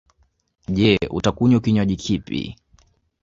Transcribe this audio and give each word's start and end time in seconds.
Je, 0.75 0.97
utakunya 1.11 1.59
kinwaji 1.63 1.95
kipi? 2.03 2.41